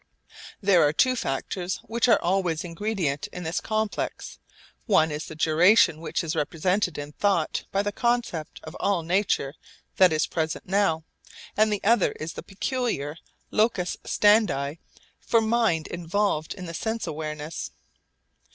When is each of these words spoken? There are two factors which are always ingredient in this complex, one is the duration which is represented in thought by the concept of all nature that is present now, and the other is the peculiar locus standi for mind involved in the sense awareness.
There 0.61 0.81
are 0.81 0.93
two 0.93 1.15
factors 1.15 1.77
which 1.83 2.09
are 2.09 2.19
always 2.23 2.63
ingredient 2.63 3.27
in 3.27 3.43
this 3.43 3.61
complex, 3.61 4.39
one 4.87 5.11
is 5.11 5.25
the 5.27 5.35
duration 5.35 6.01
which 6.01 6.23
is 6.23 6.35
represented 6.35 6.97
in 6.97 7.11
thought 7.11 7.65
by 7.71 7.83
the 7.83 7.91
concept 7.91 8.59
of 8.63 8.73
all 8.79 9.03
nature 9.03 9.53
that 9.97 10.11
is 10.11 10.25
present 10.25 10.65
now, 10.65 11.03
and 11.55 11.71
the 11.71 11.83
other 11.83 12.13
is 12.13 12.33
the 12.33 12.41
peculiar 12.41 13.15
locus 13.51 13.95
standi 14.03 14.77
for 15.19 15.39
mind 15.39 15.85
involved 15.85 16.55
in 16.55 16.65
the 16.65 16.73
sense 16.73 17.05
awareness. 17.05 17.69